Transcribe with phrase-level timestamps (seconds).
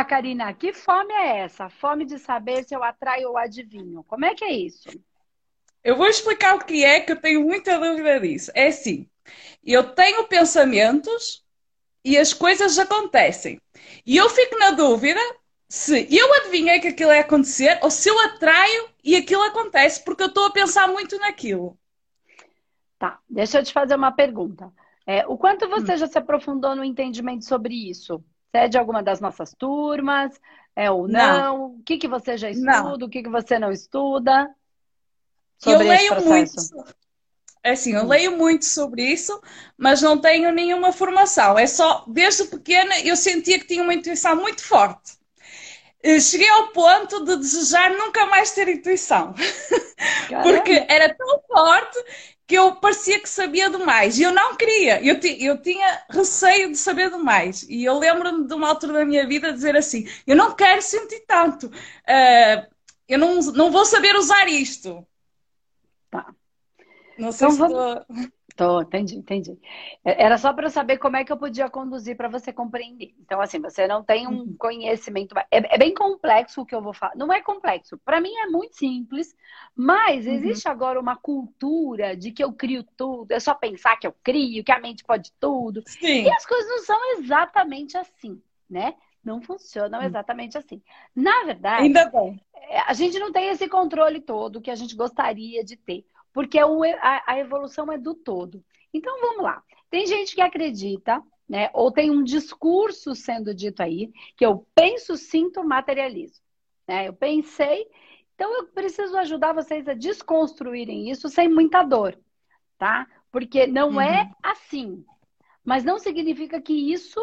[0.00, 1.68] Tá, Karina, que fome é essa?
[1.68, 4.02] Fome de saber se eu atraio ou adivinho.
[4.04, 4.88] Como é que é isso?
[5.84, 8.50] Eu vou explicar o que é, que eu tenho muita dúvida disso.
[8.54, 9.06] É assim,
[9.62, 11.44] eu tenho pensamentos
[12.02, 13.60] e as coisas acontecem.
[14.06, 15.20] E eu fico na dúvida
[15.68, 20.22] se eu adivinhei que aquilo ia acontecer ou se eu atraio e aquilo acontece, porque
[20.22, 21.78] eu estou a pensar muito naquilo.
[22.98, 24.72] Tá, deixa eu te fazer uma pergunta.
[25.06, 25.98] É, o quanto você hum.
[25.98, 28.24] já se aprofundou no entendimento sobre isso?
[28.50, 30.40] Você é de alguma das nossas turmas?
[30.74, 31.42] É ou não?
[31.42, 31.64] não.
[31.76, 32.82] O que, que você já estuda?
[32.82, 32.94] Não.
[32.94, 34.52] O que, que você não estuda?
[35.58, 36.54] Sobre eu leio muito.
[37.62, 39.38] É assim, eu leio muito sobre isso,
[39.76, 41.58] mas não tenho nenhuma formação.
[41.58, 45.19] É só, desde pequena, eu sentia que tinha uma intuição muito forte.
[46.20, 49.34] Cheguei ao ponto de desejar nunca mais ter intuição.
[50.42, 51.98] Porque era tão forte
[52.46, 54.18] que eu parecia que sabia demais.
[54.18, 55.00] E eu não queria.
[55.04, 57.64] Eu, eu tinha receio de saber demais.
[57.68, 61.20] E eu lembro-me de uma altura da minha vida dizer assim: eu não quero sentir
[61.28, 61.66] tanto.
[61.66, 62.66] Uh,
[63.08, 65.06] eu não, não vou saber usar isto.
[66.10, 66.34] Tá.
[67.18, 68.04] Não sei então, se vamos...
[68.06, 68.30] Tô,
[68.82, 69.58] entendi, entendi.
[70.04, 73.14] É, era só para eu saber como é que eu podia conduzir para você compreender.
[73.18, 74.56] Então, assim, você não tem um uhum.
[74.58, 75.36] conhecimento.
[75.50, 77.16] É, é, bem complexo o que eu vou falar.
[77.16, 77.98] Não é complexo.
[78.04, 79.34] Para mim é muito simples,
[79.74, 80.32] mas uhum.
[80.32, 84.64] existe agora uma cultura de que eu crio tudo, é só pensar que eu crio,
[84.64, 85.82] que a mente pode tudo.
[85.86, 86.24] Sim.
[86.24, 88.94] E as coisas não são exatamente assim, né?
[89.22, 90.04] Não funcionam hum.
[90.04, 90.82] exatamente assim.
[91.14, 92.40] Na verdade, Ainda bem.
[92.54, 96.58] É, a gente não tem esse controle todo que a gente gostaria de ter porque
[96.58, 98.64] é a, evolução é do todo.
[98.92, 99.62] Então vamos lá.
[99.88, 101.70] Tem gente que acredita, né?
[101.72, 106.40] Ou tem um discurso sendo dito aí, que eu penso, sinto, materializo.
[106.86, 107.08] Né?
[107.08, 107.86] Eu pensei,
[108.34, 112.18] então eu preciso ajudar vocês a desconstruírem isso sem muita dor,
[112.78, 113.06] tá?
[113.30, 114.14] Porque não é uhum.
[114.14, 115.04] é assim.
[115.64, 117.20] Mas não significa que isso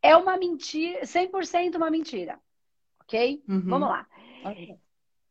[0.00, 2.38] é uma mentira, 100% uma mentira.
[3.00, 3.42] Ok?
[3.48, 3.60] Uhum.
[3.62, 4.06] Vamos lá.
[4.44, 4.76] Okay.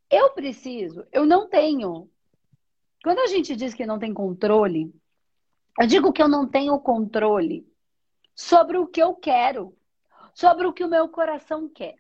[0.10, 2.10] Eu preciso, eu não tenho
[3.04, 4.94] quando a gente diz que não tem controle,
[5.80, 7.68] eu digo que eu não tenho controle
[8.36, 9.76] sobre o que eu quero,
[10.34, 11.96] sobre o que o meu coração quer.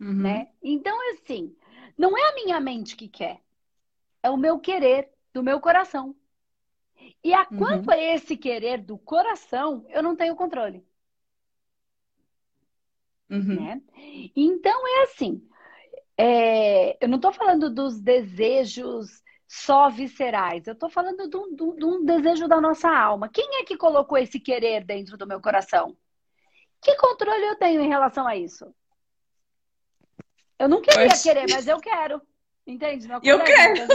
[0.00, 0.22] Uhum.
[0.22, 0.48] Né?
[0.62, 1.54] Então, assim,
[1.96, 3.40] não é a minha mente que quer,
[4.22, 6.14] é o meu querer do meu coração.
[7.22, 7.58] E a uhum.
[7.58, 10.86] quanto a esse querer do coração, eu não tenho controle.
[13.30, 13.56] Uhum.
[13.56, 13.82] Né?
[14.34, 15.46] Então, é assim.
[16.16, 19.23] É, eu não estou falando dos desejos
[19.54, 20.66] só viscerais.
[20.66, 23.28] Eu estou falando de um, de um, desejo da nossa alma.
[23.28, 25.96] Quem é que colocou esse querer dentro do meu coração?
[26.82, 28.74] Que controle eu tenho em relação a isso?
[30.58, 31.22] Eu não queria mas...
[31.22, 32.20] querer, mas eu quero.
[32.66, 33.06] Entende?
[33.06, 33.92] Não eu quero.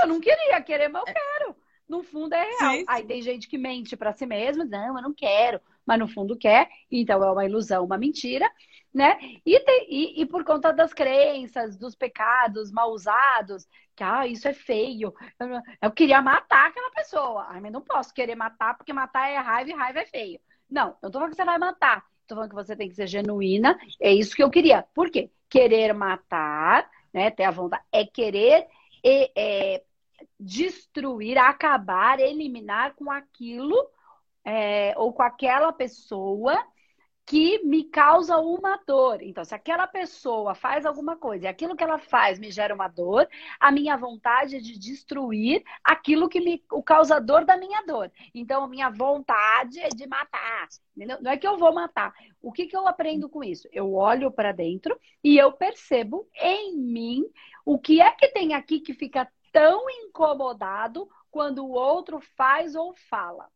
[0.00, 1.56] Eu não queria querer, mas eu quero.
[1.88, 2.72] No fundo é real.
[2.72, 2.84] Sim, sim.
[2.88, 6.36] Aí tem gente que mente para si mesmo, não, eu não quero, mas no fundo
[6.36, 8.50] quer, então é uma ilusão, uma mentira,
[8.92, 9.18] né?
[9.44, 14.46] E, tem, e, e por conta das crenças, dos pecados mal usados, que ah, isso
[14.46, 15.12] é feio.
[15.82, 17.46] Eu, queria matar aquela pessoa.
[17.48, 20.40] Ai, mas não posso querer matar, porque matar é raiva e raiva é feio.
[20.70, 22.04] Não, eu tô falando que você vai matar.
[22.26, 23.78] Tô falando que você tem que ser genuína.
[24.00, 24.84] É isso que eu queria.
[24.94, 25.30] Por quê?
[25.48, 27.30] Querer matar, né?
[27.30, 28.66] Ter a vontade, é querer
[29.04, 29.82] e, é,
[30.38, 33.88] destruir, acabar, eliminar com aquilo
[34.44, 36.62] é, ou com aquela pessoa
[37.26, 39.22] que me causa uma dor.
[39.22, 42.86] Então, se aquela pessoa faz alguma coisa e aquilo que ela faz me gera uma
[42.88, 43.26] dor,
[43.58, 48.12] a minha vontade é de destruir aquilo que me o causador da minha dor.
[48.34, 50.68] Então, a minha vontade é de matar.
[50.94, 51.18] Entendeu?
[51.22, 52.12] Não é que eu vou matar.
[52.42, 53.66] O que, que eu aprendo com isso?
[53.72, 57.24] Eu olho para dentro e eu percebo em mim
[57.64, 62.94] o que é que tem aqui que fica tão incomodado quando o outro faz ou
[63.08, 63.48] fala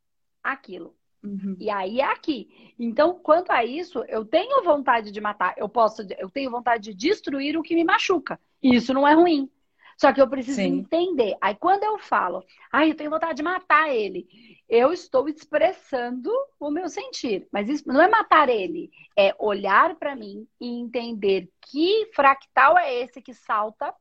[0.53, 0.95] aquilo.
[1.23, 1.57] Uhum.
[1.59, 2.75] E aí é aqui.
[2.79, 7.09] Então, quanto a isso, eu tenho vontade de matar, eu posso, eu tenho vontade de
[7.09, 8.41] destruir o que me machuca.
[8.63, 9.51] E isso não é ruim.
[9.97, 10.79] Só que eu preciso Sim.
[10.79, 11.37] entender.
[11.41, 14.29] Aí quando eu falo, ai, eu tenho vontade de matar ele,
[14.69, 16.31] eu estou expressando
[16.61, 17.49] o meu sentir.
[17.53, 22.95] Mas isso não é matar ele, é olhar para mim e entender que fractal é
[22.95, 23.93] esse que salta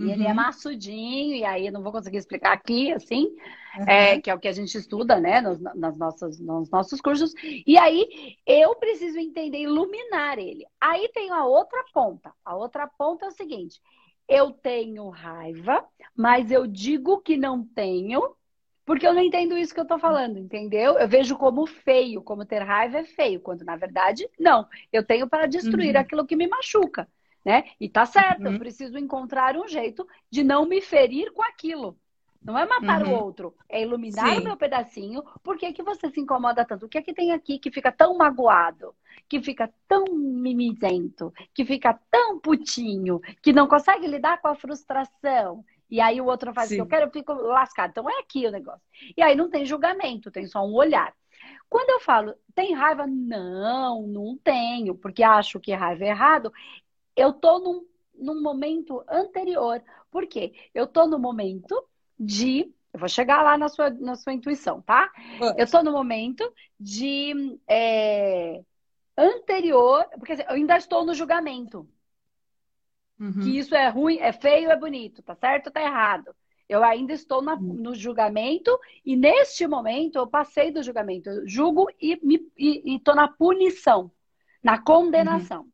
[0.00, 0.10] e uhum.
[0.10, 0.34] ele é uhum.
[0.34, 3.26] maçudinho, e aí eu não vou conseguir explicar aqui, assim,
[3.76, 3.84] uhum.
[3.86, 7.34] é, que é o que a gente estuda, né, nos, nas nossas, nos nossos cursos.
[7.66, 10.64] E aí eu preciso entender, iluminar ele.
[10.80, 12.32] Aí tem a outra ponta.
[12.42, 13.78] A outra ponta é o seguinte:
[14.26, 15.84] eu tenho raiva,
[16.16, 18.34] mas eu digo que não tenho,
[18.86, 20.98] porque eu não entendo isso que eu tô falando, entendeu?
[20.98, 24.66] Eu vejo como feio, como ter raiva é feio, quando na verdade, não.
[24.90, 26.00] Eu tenho para destruir uhum.
[26.00, 27.06] aquilo que me machuca
[27.44, 27.64] né?
[27.80, 28.52] E tá certo, uhum.
[28.52, 31.96] eu preciso encontrar um jeito de não me ferir com aquilo.
[32.42, 33.12] Não é matar uhum.
[33.12, 34.40] o outro, é iluminar Sim.
[34.40, 35.22] o meu pedacinho.
[35.42, 36.86] Por que, que você se incomoda tanto?
[36.86, 38.94] O que é que tem aqui que fica tão magoado?
[39.28, 41.32] Que fica tão mimizento?
[41.52, 43.20] Que fica tão putinho?
[43.42, 45.62] Que não consegue lidar com a frustração?
[45.90, 47.90] E aí o outro faz o que eu quero, eu fico lascado.
[47.90, 48.80] Então é aqui o negócio.
[49.14, 51.12] E aí não tem julgamento, tem só um olhar.
[51.68, 53.06] Quando eu falo, tem raiva?
[53.06, 56.52] Não, não tenho, porque acho que raiva é errado.
[57.20, 59.82] Eu tô num, num momento anterior.
[60.10, 60.52] Por quê?
[60.74, 61.84] Eu tô no momento
[62.18, 62.72] de.
[62.92, 65.12] Eu vou chegar lá na sua, na sua intuição, tá?
[65.56, 67.58] Eu tô no momento de.
[67.68, 68.62] É,
[69.16, 71.86] anterior, porque assim, eu ainda estou no julgamento.
[73.18, 73.40] Uhum.
[73.42, 76.34] Que isso é ruim, é feio, é bonito, tá certo ou tá errado?
[76.66, 77.74] Eu ainda estou na, uhum.
[77.74, 78.70] no julgamento
[79.04, 81.28] e neste momento eu passei do julgamento.
[81.28, 82.18] Eu julgo e
[82.94, 84.10] estou na punição,
[84.62, 85.62] na condenação.
[85.62, 85.70] Uhum.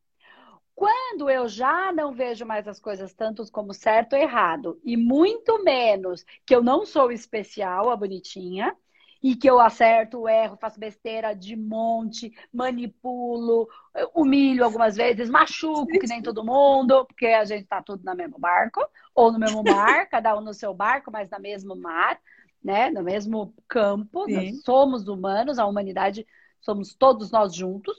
[0.77, 5.65] Quando eu já não vejo mais as coisas tanto como certo ou errado, e muito
[5.65, 8.77] menos que eu não sou especial, a bonitinha,
[9.23, 13.67] e que eu acerto, erro, faço besteira de monte, manipulo,
[14.15, 18.39] humilho algumas vezes, machuco que nem todo mundo, porque a gente tá tudo no mesmo
[18.39, 18.81] barco,
[19.15, 22.21] ou no mesmo mar, cada um no seu barco, mas no mesmo mar,
[22.63, 22.91] né?
[22.91, 24.27] No mesmo campo.
[24.29, 26.27] Nós somos humanos, a humanidade
[26.61, 27.97] somos todos nós juntos.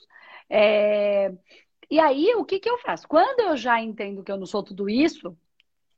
[0.48, 1.34] É...
[1.90, 3.08] E aí, o que, que eu faço?
[3.08, 5.38] Quando eu já entendo que eu não sou tudo isso,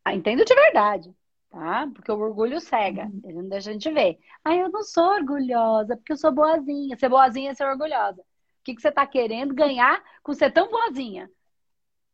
[0.07, 1.13] entendo de verdade
[1.50, 1.88] tá?
[1.94, 3.21] Porque o orgulho cega, uhum.
[3.24, 4.19] ele não deixa a gente ver.
[4.44, 6.95] Ah, eu não sou orgulhosa, porque eu sou boazinha.
[6.97, 8.21] Ser boazinha é ser orgulhosa.
[8.21, 11.30] O que, que você tá querendo ganhar com ser tão boazinha?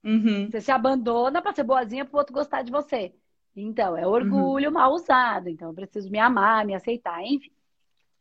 [0.03, 0.49] Uhum.
[0.49, 3.13] Você se abandona para ser boazinha para o outro gostar de você.
[3.55, 4.73] Então, é orgulho uhum.
[4.73, 5.49] mal usado.
[5.49, 7.51] Então, eu preciso me amar, me aceitar, enfim.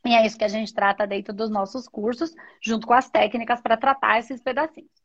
[0.07, 3.61] E é isso que a gente trata dentro dos nossos cursos, junto com as técnicas
[3.61, 5.04] para tratar esses pedacinhos.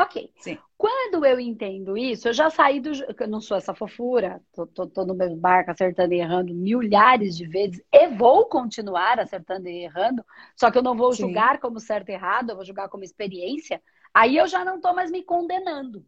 [0.00, 0.32] Ok.
[0.38, 0.58] Sim.
[0.78, 2.90] Quando eu entendo isso, eu já saí do.
[3.18, 7.36] Eu não sou essa fofura, tô, tô, tô, no mesmo barco acertando e errando milhares
[7.36, 10.24] de vezes, e vou continuar acertando e errando,
[10.56, 11.24] só que eu não vou Sim.
[11.24, 13.82] julgar como certo e errado, eu vou julgar como experiência.
[14.14, 16.04] Aí eu já não tô mais me condenando.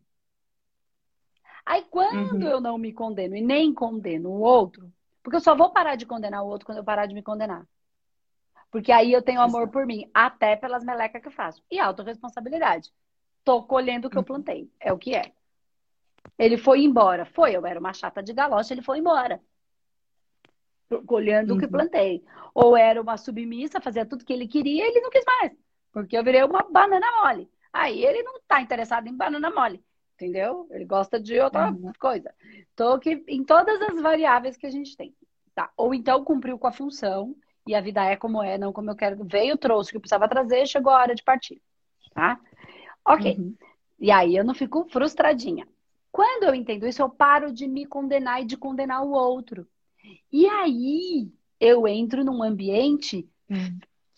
[1.67, 2.49] Aí quando uhum.
[2.49, 4.91] eu não me condeno e nem condeno o outro,
[5.23, 7.69] porque eu só vou parar de condenar o outro quando eu parar de me condenar.
[8.71, 11.63] Porque aí eu tenho amor por mim, até pelas melecas que eu faço.
[11.71, 12.91] E autorresponsabilidade.
[13.45, 14.71] Tô colhendo o que eu plantei.
[14.81, 15.33] É o que é.
[16.39, 17.25] Ele foi embora.
[17.25, 19.41] Foi, eu era uma chata de galocha, ele foi embora.
[21.07, 21.57] Colhendo uhum.
[21.57, 21.73] o que uhum.
[21.73, 22.25] plantei.
[22.55, 25.53] Ou era uma submissa, fazia tudo que ele queria, ele não quis mais.
[25.93, 27.51] Porque eu virei uma banana mole.
[27.73, 29.83] Aí ele não tá interessado em banana mole.
[30.15, 30.69] Entendeu?
[30.71, 31.93] Ele gosta de outra uhum.
[31.99, 32.33] coisa.
[32.77, 35.15] Tô aqui em todas as variáveis que a gente tem.
[35.55, 35.71] Tá.
[35.77, 37.35] Ou então cumpriu com a função
[37.67, 39.25] e a vida é como é, não como eu quero.
[39.25, 41.61] Veio, trouxe o que eu precisava trazer, chegou a hora de partir.
[42.15, 42.39] Tá?
[43.05, 43.37] Ok.
[43.37, 43.55] Uhum.
[43.99, 45.67] E aí eu não fico frustradinha.
[46.11, 49.67] Quando eu entendo isso, eu paro de me condenar e de condenar o outro.
[50.31, 53.29] E aí eu entro num ambiente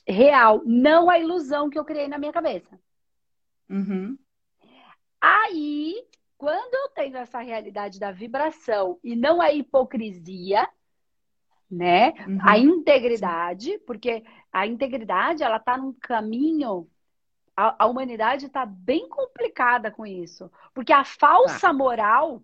[0.07, 2.79] real, não a ilusão que eu criei na minha cabeça.
[3.69, 4.19] Uhum.
[5.21, 5.95] Aí,
[6.37, 10.69] quando eu tenho essa realidade da vibração e não a hipocrisia,
[11.71, 12.13] né?
[12.27, 12.39] Uhum.
[12.43, 14.23] A integridade, porque
[14.53, 16.89] a integridade ela tá num caminho
[17.57, 20.51] a, a humanidade está bem complicada com isso.
[20.73, 21.73] Porque a falsa tá.
[21.73, 22.43] moral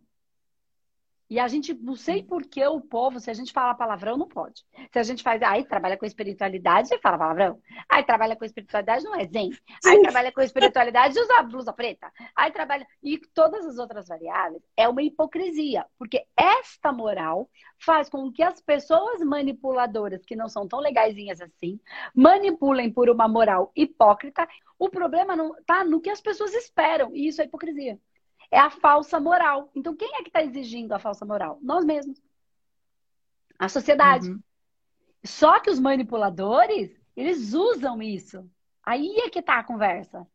[1.31, 4.27] e a gente, não sei por que o povo, se a gente fala palavrão, não
[4.27, 4.65] pode.
[4.93, 7.63] Se a gente faz, ai, trabalha com espiritualidade, você fala palavrão.
[7.89, 9.51] Ai, trabalha com espiritualidade, não é zen.
[9.87, 12.13] Ai, trabalha com espiritualidade, usa blusa preta.
[12.35, 12.85] Ai, trabalha.
[13.01, 15.87] E todas as outras variáveis é uma hipocrisia.
[15.97, 21.79] Porque esta moral faz com que as pessoas manipuladoras, que não são tão legaisinhas assim,
[22.13, 24.49] manipulem por uma moral hipócrita.
[24.77, 27.15] O problema não tá no que as pessoas esperam.
[27.15, 28.01] E isso é hipocrisia
[28.51, 29.71] é a falsa moral.
[29.75, 31.59] Então, quem é que está exigindo a falsa moral?
[31.63, 32.21] Nós mesmos.
[33.59, 34.31] A sociedade.
[34.31, 34.41] Uhum.
[35.25, 38.51] Só que os manipuladores, eles usam isso.
[38.83, 40.27] Aí é que está a conversa.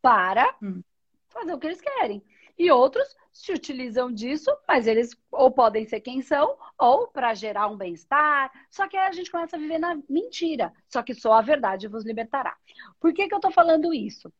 [0.00, 0.82] Para uhum.
[1.28, 2.24] fazer o que eles querem.
[2.58, 7.68] E outros se utilizam disso, mas eles ou podem ser quem são, ou para gerar
[7.68, 8.50] um bem-estar.
[8.70, 10.72] Só que aí a gente começa a viver na mentira.
[10.88, 12.56] Só que só a verdade vos libertará.
[13.00, 14.32] Por que, que eu estou falando isso?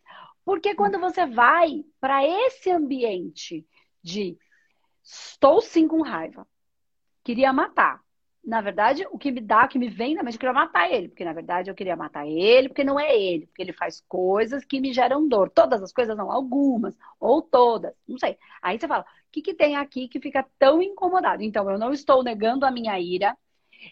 [0.45, 3.67] Porque quando você vai para esse ambiente
[4.03, 4.37] de
[5.03, 6.47] estou sim com raiva,
[7.23, 8.01] queria matar.
[8.45, 10.91] Na verdade, o que me dá, o que me vem na mente, eu queria matar
[10.91, 11.09] ele.
[11.09, 13.47] Porque, na verdade, eu queria matar ele, porque não é ele.
[13.47, 15.49] Porque ele faz coisas que me geram dor.
[15.49, 16.97] Todas as coisas, não, algumas.
[17.21, 18.37] Ou todas, não sei.
[18.61, 21.45] Aí você fala, o que, que tem aqui que fica tão incomodado?
[21.45, 23.37] Então, eu não estou negando a minha ira.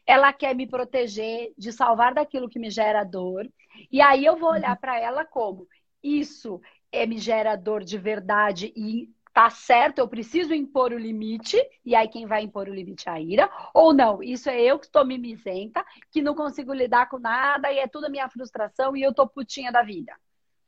[0.04, 3.49] Ela quer me proteger de salvar daquilo que me gera dor.
[3.90, 5.69] E aí eu vou olhar para ela como
[6.02, 6.61] isso
[6.92, 11.95] é me gera dor de verdade e tá certo, eu preciso impor o limite, e
[11.95, 14.87] aí quem vai impor o limite é a ira, ou não, isso é eu que
[14.87, 19.02] estou mimizenta, que não consigo lidar com nada, e é tudo a minha frustração, e
[19.02, 20.12] eu tô putinha da vida.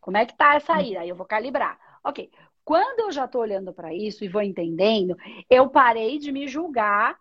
[0.00, 1.00] Como é que tá essa ira?
[1.00, 1.78] Aí eu vou calibrar.
[2.04, 2.30] Ok,
[2.64, 5.16] quando eu já estou olhando para isso e vou entendendo,
[5.50, 7.18] eu parei de me julgar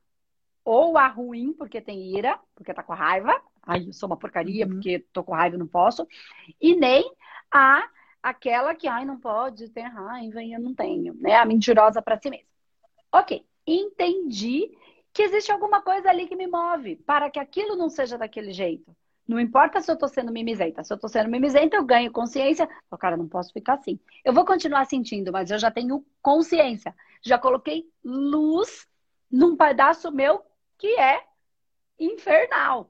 [0.64, 4.66] ou a ruim porque tem ira, porque tá com raiva, ai, eu sou uma porcaria
[4.66, 4.74] uhum.
[4.74, 6.08] porque tô com raiva e não posso,
[6.60, 7.12] e nem
[7.52, 7.84] a
[8.22, 11.36] aquela que, ai, não pode ter raiva e eu não tenho, né?
[11.36, 12.48] A mentirosa para si mesma.
[13.12, 14.72] Ok, entendi
[15.14, 18.96] que existe alguma coisa ali que me move para que aquilo não seja daquele jeito.
[19.28, 20.84] Não importa se eu tô sendo mimizenta.
[20.84, 22.68] Se eu tô sendo mimizenta, eu ganho consciência.
[22.90, 24.00] O cara, não posso ficar assim.
[24.26, 26.94] Eu vou continuar sentindo, mas eu já tenho consciência.
[27.22, 28.88] Já coloquei luz
[29.32, 30.42] num pedaço meu
[30.78, 31.24] que é
[32.00, 32.90] infernal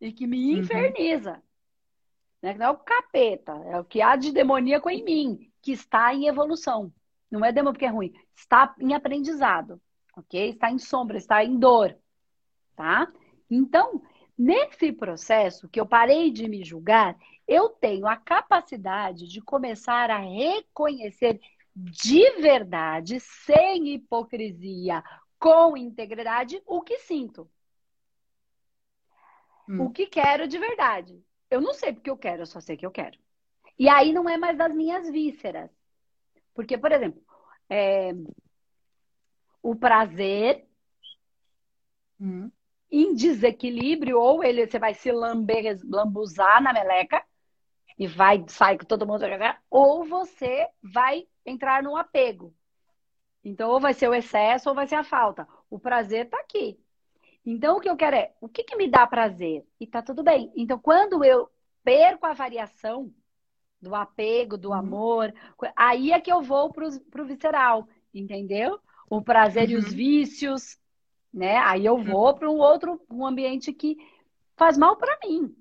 [0.00, 0.60] e que me uhum.
[0.60, 1.32] inferniza.
[1.32, 1.42] Uhum.
[2.42, 2.54] Né?
[2.54, 6.26] Não é o capeta, é o que há de demoníaco em mim, que está em
[6.26, 6.92] evolução.
[7.30, 9.80] Não é demônio porque é ruim, está em aprendizado,
[10.16, 10.50] ok?
[10.50, 11.96] Está em sombra, está em dor,
[12.74, 13.10] tá?
[13.48, 14.02] Então,
[14.36, 17.16] nesse processo que eu parei de me julgar,
[17.46, 21.40] eu tenho a capacidade de começar a reconhecer
[21.74, 25.04] de verdade, sem hipocrisia,
[25.38, 27.48] com integridade, o que sinto.
[29.68, 29.82] Hum.
[29.82, 31.22] O que quero de verdade.
[31.50, 33.18] Eu não sei porque eu quero, eu só sei que eu quero.
[33.78, 35.70] E aí não é mais das minhas vísceras.
[36.54, 37.22] Porque, por exemplo,
[37.68, 38.12] é...
[39.62, 40.66] o prazer
[42.20, 42.50] hum.
[42.90, 47.24] em desequilíbrio, ou ele você vai se lamber, lambuzar na meleca
[47.98, 49.24] e vai sair com todo mundo,
[49.68, 52.54] ou você vai entrar no apego.
[53.42, 55.48] Então, ou vai ser o excesso ou vai ser a falta.
[55.68, 56.78] O prazer tá aqui.
[57.44, 59.64] Então, o que eu quero é, o que, que me dá prazer?
[59.78, 60.52] E tá tudo bem.
[60.54, 61.48] Então, quando eu
[61.82, 63.12] perco a variação
[63.80, 64.74] do apego, do uhum.
[64.74, 65.34] amor,
[65.74, 68.78] aí é que eu vou pro, pro visceral, entendeu?
[69.08, 69.74] O prazer uhum.
[69.74, 69.96] e os uhum.
[69.96, 70.78] vícios,
[71.32, 71.56] né?
[71.58, 72.34] Aí eu vou uhum.
[72.34, 73.96] para um outro um ambiente que
[74.56, 75.54] faz mal para mim,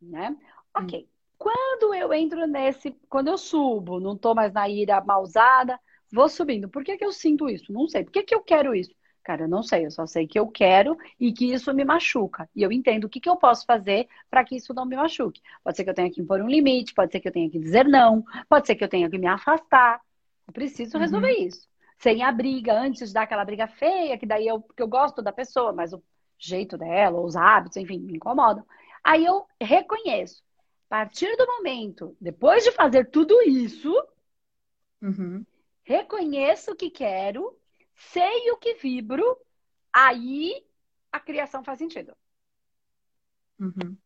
[0.00, 0.36] né?
[0.76, 1.00] Ok.
[1.00, 1.08] Uhum.
[1.36, 5.80] Quando eu entro nesse, quando eu subo, não tô mais na ira mausada,
[6.12, 6.68] vou subindo.
[6.68, 7.72] Por que, que eu sinto isso?
[7.72, 8.04] Não sei.
[8.04, 8.94] Por que, que eu quero isso?
[9.22, 12.48] Cara, eu não sei, eu só sei que eu quero e que isso me machuca.
[12.54, 15.42] E eu entendo o que, que eu posso fazer para que isso não me machuque.
[15.62, 17.58] Pode ser que eu tenha que impor um limite, pode ser que eu tenha que
[17.58, 20.00] dizer não, pode ser que eu tenha que me afastar.
[20.46, 21.02] Eu preciso uhum.
[21.02, 21.46] resolver uhum.
[21.46, 21.68] isso.
[21.98, 25.20] Sem a briga, antes de dar aquela briga feia, que daí eu, porque eu gosto
[25.20, 26.02] da pessoa, mas o
[26.38, 28.64] jeito dela, os hábitos, enfim, me incomodam.
[29.04, 30.42] Aí eu reconheço.
[30.88, 33.94] A partir do momento, depois de fazer tudo isso,
[35.02, 35.44] uhum.
[35.84, 37.59] reconheço o que quero
[38.00, 39.38] sei o que vibro,
[39.92, 40.64] aí
[41.12, 42.16] a criação faz sentido.
[43.58, 43.96] Uhum.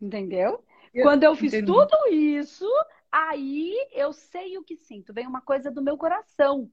[0.00, 0.64] Entendeu?
[0.94, 1.66] Eu, Quando eu fiz entendi.
[1.66, 2.66] tudo isso,
[3.10, 5.12] aí eu sei o que sinto.
[5.12, 6.70] Vem uma coisa do meu coração.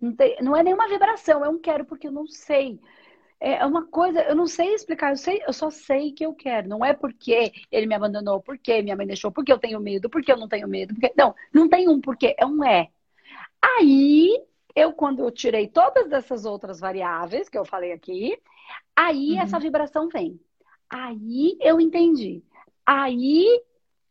[0.00, 2.80] Não, tem, não é nenhuma vibração, é um quero porque eu não sei.
[3.38, 6.34] É, é uma coisa, eu não sei explicar, eu, sei, eu só sei que eu
[6.34, 6.68] quero.
[6.68, 10.32] Não é porque ele me abandonou, porque minha mãe deixou, porque eu tenho medo, porque
[10.32, 10.92] eu não tenho medo.
[10.94, 11.12] Porque...
[11.16, 12.90] Não, não tem um porquê, é um é.
[13.60, 14.36] Aí
[14.74, 18.38] eu, quando eu tirei todas essas outras variáveis que eu falei aqui,
[18.96, 19.40] aí uhum.
[19.40, 20.40] essa vibração vem.
[20.88, 22.42] Aí eu entendi.
[22.84, 23.62] Aí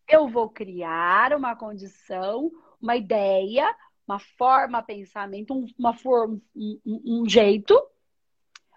[0.08, 2.52] eu vou criar uma condição,
[2.82, 3.74] uma ideia,
[4.08, 7.74] uma forma, pensamento, um, uma forma, um, um jeito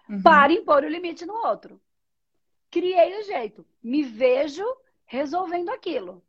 [0.09, 0.21] uhum.
[0.21, 1.81] para impor o limite no outro.
[2.71, 4.65] Criei o jeito, me vejo
[5.05, 6.23] resolvendo aquilo.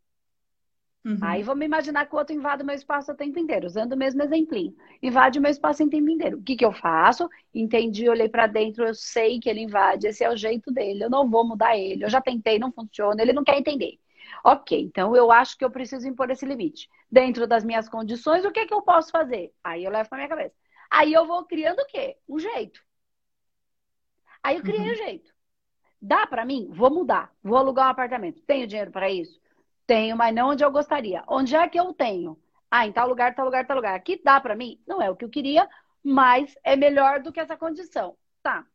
[1.07, 1.19] Uhum.
[1.23, 3.97] Aí vamos imaginar que o outro invade o meu espaço o tempo inteiro, usando o
[3.97, 4.75] mesmo exemplinho.
[5.01, 6.39] Invade o meu espaço o tempo inteiro.
[6.39, 7.29] O que, que eu faço?
[7.55, 11.11] Entendi, olhei para dentro, eu sei que ele invade, esse é o jeito dele, eu
[11.11, 12.05] não vou mudar ele.
[12.05, 14.01] Eu já tentei, não funciona, ele não quer entender.
[14.43, 16.89] Ok, então eu acho que eu preciso impor esse limite.
[17.09, 19.53] Dentro das minhas condições, o que, é que eu posso fazer?
[19.63, 20.57] Aí eu levo para minha cabeça.
[20.91, 22.17] Aí eu vou criando o quê?
[22.29, 22.81] Um jeito.
[24.43, 24.93] Aí eu criei uhum.
[24.93, 25.33] um jeito.
[26.03, 26.69] Dá para mim?
[26.73, 27.33] Vou mudar.
[27.45, 28.43] Vou alugar um apartamento.
[28.43, 29.41] Tenho dinheiro para isso?
[29.87, 31.23] Tenho, mas não onde eu gostaria.
[31.29, 32.39] Onde é que eu tenho?
[32.71, 33.95] Ah, em tal lugar, tal lugar, tal lugar.
[33.95, 34.81] Aqui dá para mim?
[34.87, 35.69] Não é o que eu queria,
[36.03, 38.17] mas é melhor do que essa condição.
[38.43, 38.67] Tá.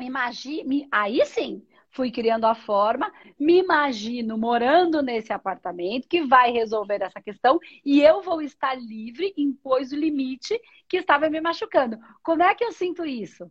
[0.00, 7.02] Imagine, aí sim, fui criando a forma, me imagino morando nesse apartamento que vai resolver
[7.02, 11.98] essa questão e eu vou estar livre, impôs o limite que estava me machucando.
[12.22, 13.50] Como é que eu sinto isso?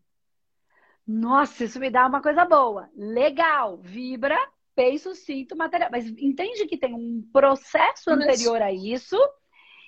[1.06, 2.90] Nossa, isso me dá uma coisa boa.
[2.96, 4.38] Legal, vibra,
[4.78, 5.90] penso, sinto, material.
[5.92, 9.18] Mas entende que tem um processo anterior a isso,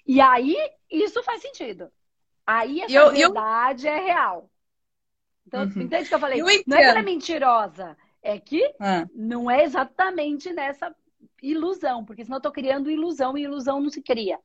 [0.06, 0.56] e aí
[0.90, 1.92] isso faz sentido.
[2.46, 3.94] Aí essa eu, verdade eu...
[3.94, 4.50] é real.
[5.46, 5.82] Então, uhum.
[5.84, 6.42] entende o que eu falei?
[6.42, 9.06] Eu não é que ela é mentirosa, é que ah.
[9.14, 10.94] não é exatamente nessa
[11.42, 14.40] ilusão, porque senão eu tô criando ilusão e ilusão não se cria.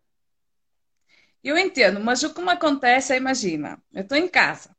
[1.42, 4.76] Eu entendo, mas o que acontece é, imagina, eu estou em casa.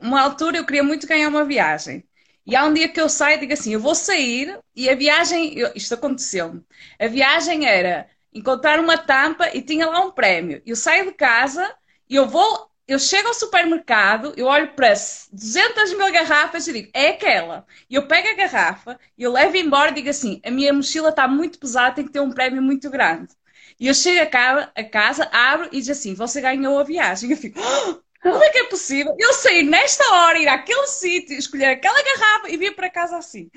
[0.00, 2.06] Uma altura eu queria muito ganhar uma viagem.
[2.46, 4.94] E há um dia que eu saio e digo assim: eu vou sair e a
[4.94, 5.54] viagem.
[5.74, 6.64] Isto aconteceu-me.
[6.98, 10.62] A viagem era encontrar uma tampa e tinha lá um prémio.
[10.66, 11.74] Eu saio de casa
[12.08, 12.70] e eu vou.
[12.86, 14.92] Eu chego ao supermercado, eu olho para
[15.32, 17.66] 200 mil garrafas e digo, é aquela.
[17.88, 21.26] E eu pego a garrafa, eu levo embora e digo assim, a minha mochila está
[21.26, 23.32] muito pesada, tem que ter um prémio muito grande.
[23.80, 27.30] E eu chego a casa, a casa abro e diz assim, você ganhou a viagem.
[27.32, 28.03] Eu fico, oh!
[28.24, 32.50] Como é que é possível eu sair nesta hora, ir àquele sítio, escolher aquela garrafa
[32.50, 33.50] e vir para casa assim?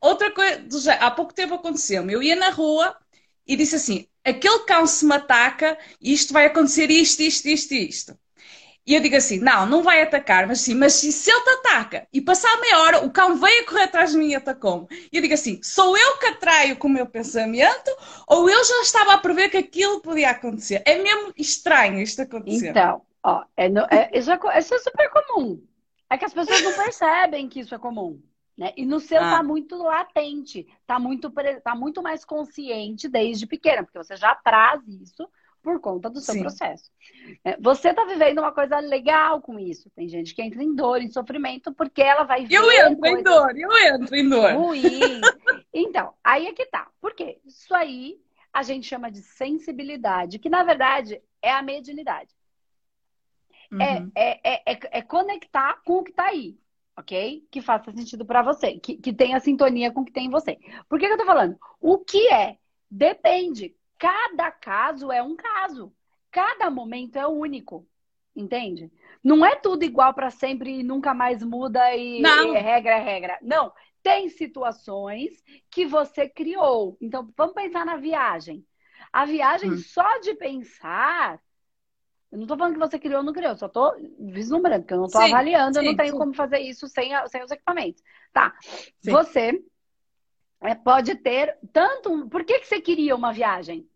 [0.00, 2.12] Outra coisa, há pouco tempo aconteceu-me.
[2.12, 2.96] Eu ia na rua
[3.46, 7.74] e disse assim: aquele cão se me ataca e isto vai acontecer isto, isto, isto,
[7.74, 8.18] isto.
[8.84, 12.08] E eu digo assim: não, não vai atacar, mas sim, mas se, ele te ataca
[12.12, 14.88] e passar meia hora o cão veio correr atrás de mim e atacou-me.
[15.12, 17.90] E eu digo assim: sou eu que atraio com o meu pensamento
[18.26, 20.82] ou eu já estava a prever que aquilo podia acontecer?
[20.84, 22.70] É mesmo estranho isto acontecer.
[22.70, 25.62] Então, Ó, é, no, é, isso, é, isso é super comum.
[26.10, 28.20] É que as pessoas não percebem que isso é comum.
[28.56, 28.72] Né?
[28.76, 29.36] E no seu ah.
[29.36, 31.32] tá muito latente, tá muito,
[31.62, 35.28] tá muito mais consciente desde pequena, porque você já traz isso
[35.62, 36.40] por conta do seu Sim.
[36.40, 36.90] processo.
[37.44, 39.90] É, você tá vivendo uma coisa legal com isso.
[39.90, 42.54] Tem gente que entra em dor, em sofrimento, porque ela vai ver.
[42.54, 44.52] Eu entro em dor, eu entro em dor.
[44.54, 45.20] Ruim.
[45.72, 46.88] Então, aí é que tá.
[47.00, 47.38] Por quê?
[47.44, 48.18] Isso aí
[48.52, 52.34] a gente chama de sensibilidade, que na verdade é a mediunidade.
[53.72, 54.12] É, uhum.
[54.14, 56.58] É, é, é, é, conectar com o que está aí,
[56.96, 57.46] ok?
[57.50, 60.58] Que faça sentido para você, que, que tenha sintonia com o que tem em você.
[60.88, 61.58] Por que, que eu tô falando?
[61.80, 62.56] O que é?
[62.90, 63.76] Depende.
[63.98, 65.92] Cada caso é um caso.
[66.30, 67.86] Cada momento é único.
[68.34, 68.90] Entende?
[69.22, 73.38] Não é tudo igual para sempre e nunca mais muda e, e regra é regra.
[73.42, 73.72] Não.
[74.02, 76.96] Tem situações que você criou.
[77.00, 78.64] Então, vamos pensar na viagem.
[79.12, 79.76] A viagem, hum.
[79.76, 81.40] só de pensar,
[82.30, 84.98] eu não estou falando que você criou ou não criou, só estou vislumbrando, porque eu
[84.98, 86.18] não estou avaliando, sim, eu não tenho sim.
[86.18, 88.02] como fazer isso sem, sem os equipamentos.
[88.32, 88.54] Tá.
[89.00, 89.10] Sim.
[89.12, 89.62] Você
[90.60, 92.28] é, pode ter tanto.
[92.28, 93.88] Por que, que você queria uma viagem?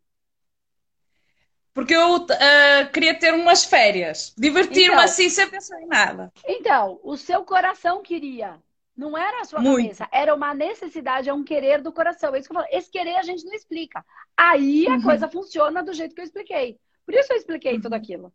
[1.74, 6.30] Porque eu uh, queria ter umas férias, divertir-me então, assim sem pensar em nada.
[6.46, 8.58] Então, o seu coração queria.
[8.94, 9.84] Não era a sua Muito.
[9.84, 12.34] cabeça, era uma necessidade, é um querer do coração.
[12.34, 12.68] É isso que eu falo.
[12.70, 14.04] Esse querer a gente não explica.
[14.36, 15.02] Aí a uhum.
[15.02, 16.78] coisa funciona do jeito que eu expliquei.
[17.04, 18.32] Por isso eu expliquei tudo aquilo.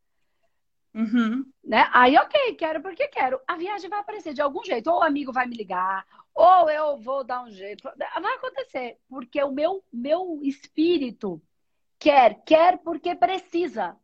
[0.93, 1.45] Uhum.
[1.63, 1.87] Né?
[1.93, 3.39] Aí, ok, quero porque quero.
[3.47, 4.89] A viagem vai aparecer de algum jeito.
[4.89, 7.83] Ou o amigo vai me ligar, ou eu vou dar um jeito.
[7.83, 8.97] Vai acontecer.
[9.07, 11.41] Porque o meu, meu espírito
[11.99, 13.95] quer, quer porque precisa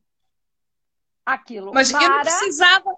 [1.25, 1.71] aquilo.
[1.73, 2.03] Mas para...
[2.03, 2.95] eu não precisava.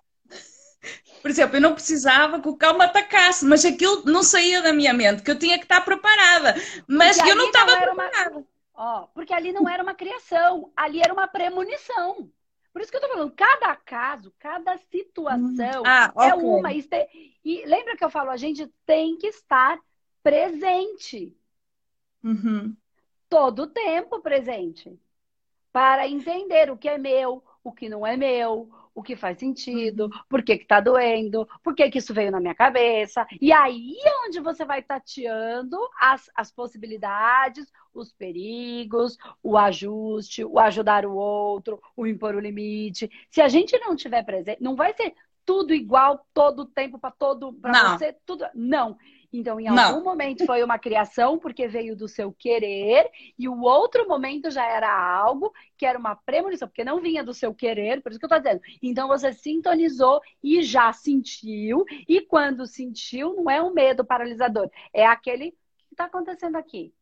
[1.21, 4.93] Por exemplo, eu não precisava que o me atacasse, mas aquilo não saía da minha
[4.93, 6.53] mente, que eu tinha que estar preparada.
[6.87, 8.37] Mas eu não estava preparada.
[8.37, 8.54] Uma...
[8.75, 12.29] Ó, porque ali não era uma criação, ali era uma premonição.
[12.73, 15.85] Por isso que eu tô falando, cada caso, cada situação hum.
[15.85, 16.45] ah, é okay.
[16.45, 16.73] uma.
[16.73, 19.79] E lembra que eu falo, a gente tem que estar
[20.21, 21.33] presente.
[22.21, 22.75] Uhum.
[23.29, 24.99] Todo o tempo presente.
[25.71, 30.05] Para entender o que é meu, o que não é meu, o que faz sentido,
[30.05, 30.19] uhum.
[30.29, 33.27] por que que tá doendo, por que que isso veio na minha cabeça.
[33.41, 40.57] E aí é onde você vai tateando as, as possibilidades, os perigos, o ajuste, o
[40.57, 43.11] ajudar o outro, o impor o limite.
[43.29, 45.13] Se a gente não tiver presente, não vai ser
[45.45, 48.97] tudo igual todo o tempo para todo para você tudo não
[49.39, 50.03] então, em algum Não.
[50.03, 54.91] momento foi uma criação, porque veio do seu querer, e o outro momento já era
[54.91, 58.27] algo que era uma premonição, porque não vinha do seu querer, por isso que eu
[58.27, 58.61] estou dizendo.
[58.81, 65.05] Então, você sintonizou e já sentiu, e quando sentiu, não é um medo paralisador, é
[65.05, 66.93] aquele que está acontecendo aqui.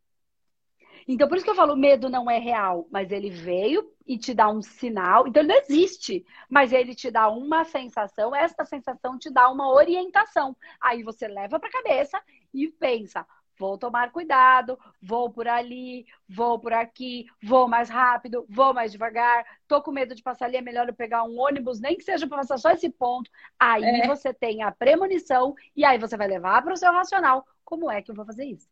[1.07, 4.33] Então, por isso que eu falo, medo não é real, mas ele veio e te
[4.33, 5.27] dá um sinal.
[5.27, 9.71] Então, ele não existe, mas ele te dá uma sensação, essa sensação te dá uma
[9.71, 10.55] orientação.
[10.81, 12.21] Aí você leva para a cabeça
[12.53, 13.25] e pensa:
[13.57, 19.45] vou tomar cuidado, vou por ali, vou por aqui, vou mais rápido, vou mais devagar,
[19.67, 22.27] tô com medo de passar ali, é melhor eu pegar um ônibus, nem que seja
[22.27, 23.29] para passar só esse ponto.
[23.59, 24.07] Aí é.
[24.07, 27.45] você tem a premonição e aí você vai levar para o seu racional.
[27.63, 28.67] Como é que eu vou fazer isso?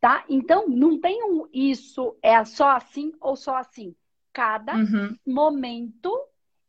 [0.00, 0.24] Tá?
[0.28, 3.94] Então, não tem um isso é só assim ou só assim.
[4.32, 5.16] Cada uhum.
[5.26, 6.12] momento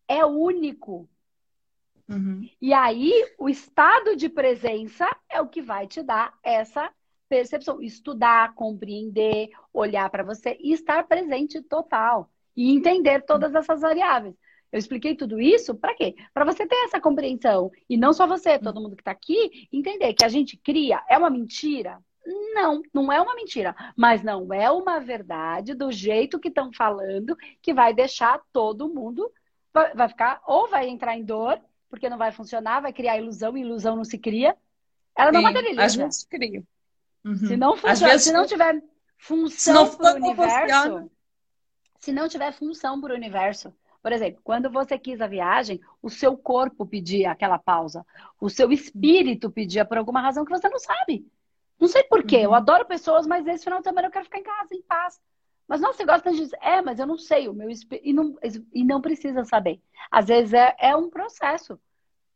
[0.07, 1.09] é único.
[2.07, 2.49] Uhum.
[2.61, 6.89] E aí, o estado de presença é o que vai te dar essa
[7.27, 7.81] percepção.
[7.81, 12.31] Estudar, compreender, olhar para você e estar presente total.
[12.55, 14.33] E entender todas essas variáveis.
[14.71, 16.15] Eu expliquei tudo isso para quê?
[16.33, 17.71] Para você ter essa compreensão.
[17.89, 21.17] E não só você, todo mundo que está aqui, entender que a gente cria, é
[21.17, 22.01] uma mentira?
[22.53, 27.37] Não, não é uma mentira, mas não é uma verdade do jeito que estão falando
[27.61, 29.31] que vai deixar todo mundo
[29.95, 33.61] vai ficar ou vai entrar em dor porque não vai funcionar, vai criar ilusão, e
[33.61, 34.55] ilusão não se cria.
[35.15, 35.83] Ela não materializa.
[35.83, 36.63] Às vezes cria.
[37.23, 37.35] Uhum.
[37.35, 38.83] Se não funciona, vezes, se não tiver
[39.17, 41.11] função para o universo,
[41.99, 46.09] se não tiver função para o universo, por exemplo, quando você quis a viagem, o
[46.09, 48.05] seu corpo pedia aquela pausa,
[48.39, 51.25] o seu espírito pedia por alguma razão que você não sabe.
[51.79, 52.43] Não sei porquê, uhum.
[52.43, 55.21] eu adoro pessoas, mas esse final de semana eu quero ficar em casa, em paz.
[55.67, 58.07] Mas nossa, você gosta de dizer, é, mas eu não sei, o meu espírito.
[58.07, 58.37] E não,
[58.73, 59.81] e não precisa saber.
[60.09, 61.79] Às vezes é, é um processo.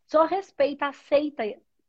[0.06, 1.43] Só respeita, aceita,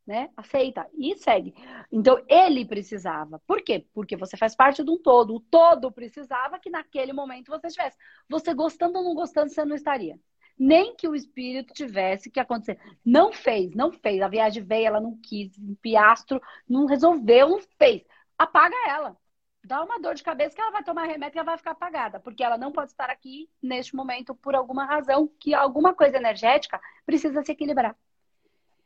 [0.07, 0.31] né?
[0.37, 1.55] Aceita e segue.
[1.91, 3.41] Então ele precisava.
[3.47, 3.87] Por quê?
[3.93, 5.35] Porque você faz parte de um todo.
[5.35, 7.97] O todo precisava que naquele momento você estivesse.
[8.29, 10.19] Você gostando ou não gostando, você não estaria.
[10.59, 12.79] Nem que o espírito tivesse que acontecer.
[13.05, 14.21] Não fez, não fez.
[14.23, 18.03] A viagem veio, ela não quis, o piastro não resolveu, não fez.
[18.39, 19.17] Apaga ela
[19.65, 22.19] dá uma dor de cabeça que ela vai tomar remédio e ela vai ficar apagada,
[22.19, 26.81] porque ela não pode estar aqui neste momento por alguma razão, que alguma coisa energética
[27.07, 27.97] precisa se equilibrar.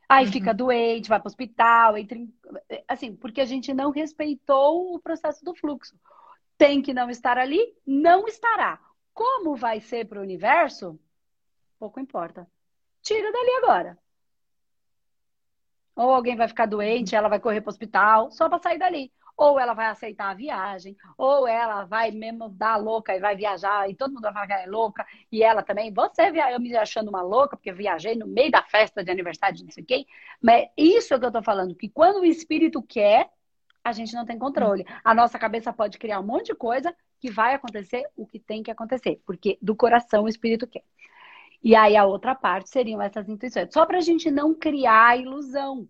[0.08, 0.32] Aí uhum.
[0.32, 2.32] fica doente, vai para o hospital, entra em...
[2.86, 5.98] assim, porque a gente não respeitou o processo do fluxo.
[6.56, 8.78] Tem que não estar ali, não estará.
[9.12, 10.98] Como vai ser para o universo?
[11.78, 12.48] Pouco importa.
[13.02, 13.98] Tira dali agora.
[15.94, 19.10] Ou alguém vai ficar doente, ela vai correr para o hospital, só para sair dali
[19.36, 23.88] ou ela vai aceitar a viagem, ou ela vai mesmo dar louca e vai viajar,
[23.88, 26.74] e todo mundo vai falar que ela é louca, e ela também, você eu me
[26.76, 30.06] achando uma louca, porque viajei no meio da festa de aniversário de não sei quem,
[30.40, 33.28] mas isso é que eu tô falando, que quando o espírito quer,
[33.84, 34.84] a gente não tem controle.
[35.04, 38.62] A nossa cabeça pode criar um monte de coisa que vai acontecer o que tem
[38.62, 40.82] que acontecer, porque do coração o espírito quer.
[41.66, 43.72] E aí a outra parte seriam essas intuições.
[43.72, 45.88] Só para a gente não criar ilusão.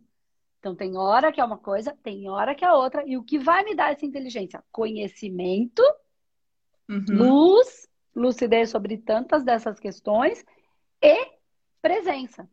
[0.58, 3.06] Então, tem hora que é uma coisa, tem hora que é outra.
[3.06, 4.64] E o que vai me dar essa inteligência?
[4.72, 5.82] Conhecimento,
[6.88, 7.04] uhum.
[7.10, 10.42] luz, lucidez sobre tantas dessas questões
[11.02, 11.30] e
[11.82, 12.48] presença.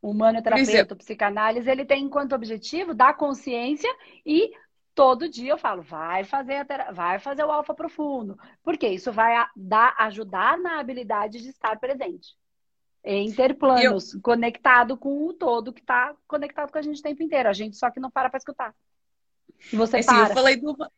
[0.00, 4.52] O humano-terapeuta, o psicanálise, ele tem enquanto objetivo dar consciência e
[4.96, 8.36] todo dia eu falo, vai fazer, vai fazer o alfa profundo.
[8.64, 12.34] Porque isso vai dar, ajudar na habilidade de estar presente.
[13.04, 14.20] É interplanos, eu...
[14.20, 17.48] conectado com o todo que está conectado com a gente o tempo inteiro.
[17.48, 18.74] A gente só que não para para escutar.
[19.72, 20.30] E você é assim, para.
[20.30, 20.90] Eu falei de uma...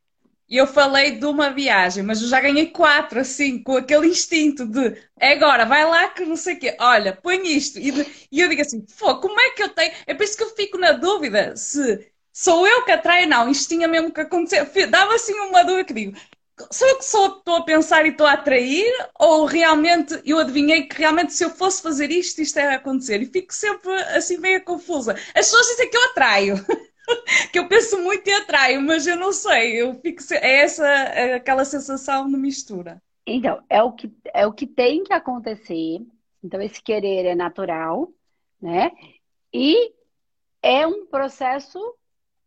[0.50, 4.96] Eu falei de uma viagem, mas eu já ganhei quatro, assim, com aquele instinto de
[5.20, 7.78] é agora, vai lá que não sei o quê, olha, põe isto.
[7.78, 7.90] E,
[8.32, 9.92] e eu digo assim, Pô, como é que eu tenho?
[10.06, 13.68] É por isso que eu fico na dúvida se sou eu que atraio, não, isto
[13.68, 14.86] tinha mesmo que acontecer.
[14.86, 16.16] Dava assim uma dúvida que digo,
[16.70, 18.92] sou eu que só estou a pensar e estou a atrair?
[19.18, 23.22] Ou realmente eu adivinhei que realmente se eu fosse fazer isto, isto ia acontecer?
[23.22, 25.12] E fico sempre assim meio confusa.
[25.12, 26.54] As pessoas dizem que eu atraio.
[27.52, 29.80] que eu penso muito e atraio, mas eu não sei.
[29.80, 33.02] Eu fico, é essa é aquela sensação de mistura.
[33.26, 36.00] Então, é o, que, é o que tem que acontecer.
[36.42, 38.10] Então, esse querer é natural,
[38.60, 38.90] né?
[39.52, 39.92] E
[40.62, 41.78] é um processo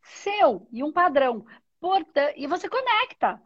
[0.02, 1.46] seu e um padrão.
[1.80, 3.42] Portanto, e você conecta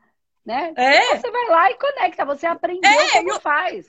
[0.45, 0.73] né?
[0.77, 1.17] É.
[1.17, 3.39] Você vai lá e conecta, você aprendeu é, como eu...
[3.39, 3.87] faz.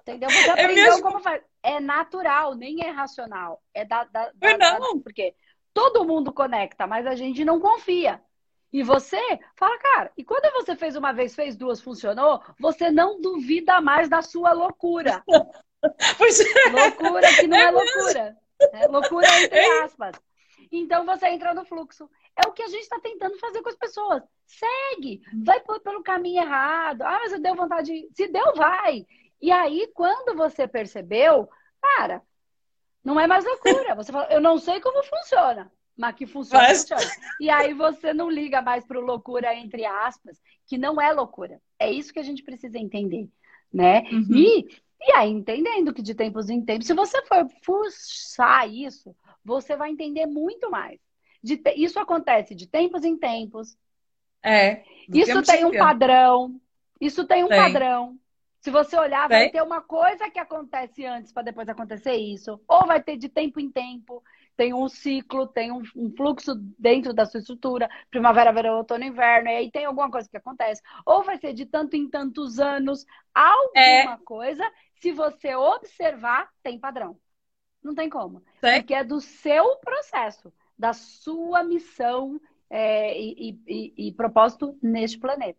[0.00, 0.28] Entendeu?
[0.28, 1.42] Você é aprendeu é como faz.
[1.62, 3.62] É natural, nem é racional.
[3.72, 4.96] É da, da, da, não.
[4.96, 5.34] Da, porque
[5.72, 8.20] todo mundo conecta, mas a gente não confia.
[8.70, 9.20] E você
[9.56, 14.08] fala, cara, e quando você fez uma vez, fez duas, funcionou, você não duvida mais
[14.08, 15.22] da sua loucura.
[16.16, 16.70] Pois é.
[16.70, 18.36] Loucura que não é, é loucura.
[18.72, 20.16] É loucura entre aspas.
[20.78, 22.08] Então você entra no fluxo.
[22.36, 24.22] É o que a gente está tentando fazer com as pessoas.
[24.46, 27.02] Segue, vai pelo caminho errado.
[27.02, 28.08] Ah, mas eu deu vontade de.
[28.14, 29.06] Se deu, vai.
[29.40, 31.48] E aí, quando você percebeu,
[31.80, 32.22] cara,
[33.04, 33.94] não é mais loucura.
[33.94, 36.80] Você fala, eu não sei como funciona, mas que funciona, mas...
[36.80, 37.02] funciona.
[37.40, 41.60] E aí você não liga mais para loucura, entre aspas, que não é loucura.
[41.78, 43.28] É isso que a gente precisa entender,
[43.72, 44.02] né?
[44.10, 44.34] Uhum.
[44.34, 44.66] E,
[45.00, 49.90] e aí, entendendo que de tempos em tempos, se você for fuçar isso, você vai
[49.90, 50.98] entender muito mais.
[51.42, 53.76] De, isso acontece de tempos em tempos.
[54.42, 54.82] É.
[55.08, 56.60] Isso tem um padrão.
[57.00, 57.58] Isso tem um tem.
[57.58, 58.18] padrão.
[58.60, 59.38] Se você olhar, tem.
[59.38, 62.58] vai ter uma coisa que acontece antes para depois acontecer isso.
[62.66, 64.22] Ou vai ter de tempo em tempo.
[64.56, 67.90] Tem um ciclo, tem um, um fluxo dentro da sua estrutura.
[68.10, 69.48] Primavera, verão, outono, inverno.
[69.48, 70.80] E aí tem alguma coisa que acontece.
[71.04, 73.04] Ou vai ser de tanto em tantos anos.
[73.34, 74.18] Alguma é.
[74.24, 74.64] coisa.
[74.94, 77.18] Se você observar, tem padrão.
[77.84, 78.42] Não tem como.
[78.60, 78.80] Tem.
[78.80, 85.58] Porque é do seu processo da sua missão é, e, e, e, propósito neste planeta.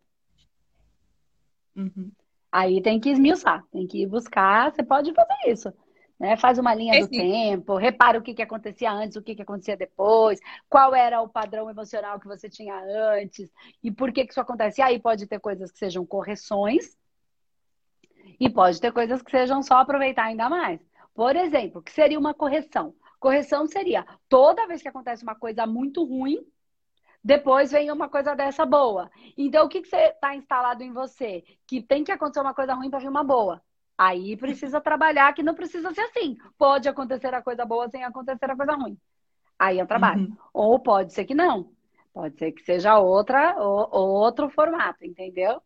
[1.74, 2.10] Uhum.
[2.50, 4.72] Aí tem que esmiuçar, tem que ir buscar.
[4.72, 5.72] Você pode fazer isso.
[6.18, 6.36] Né?
[6.36, 9.76] Faz uma linha do tempo, repara o que, que acontecia antes, o que, que acontecia
[9.76, 12.74] depois, qual era o padrão emocional que você tinha
[13.14, 14.80] antes e por que, que isso acontece.
[14.80, 16.96] E aí pode ter coisas que sejam correções
[18.40, 20.80] e pode ter coisas que sejam só aproveitar ainda mais.
[21.16, 22.94] Por exemplo, que seria uma correção?
[23.18, 26.38] Correção seria toda vez que acontece uma coisa muito ruim,
[27.24, 29.10] depois vem uma coisa dessa boa.
[29.36, 31.42] Então, o que, que você está instalado em você?
[31.66, 33.60] Que tem que acontecer uma coisa ruim para vir uma boa.
[33.98, 36.36] Aí precisa trabalhar que não precisa ser assim.
[36.58, 38.96] Pode acontecer a coisa boa sem acontecer a coisa ruim.
[39.58, 40.28] Aí é trabalho.
[40.28, 40.36] Uhum.
[40.52, 41.72] Ou pode ser que não.
[42.12, 45.62] Pode ser que seja outra, ou, outro formato, entendeu?